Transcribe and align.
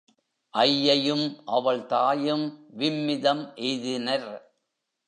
ஐயையும் 0.53 1.41
அவள் 1.45 1.85
தாயும் 1.85 2.45
விம்மிதம் 2.77 3.43
எய்தினர். 3.55 4.29